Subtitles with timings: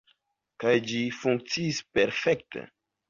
[0.63, 2.65] Kaj ĝi funkciis perfekte.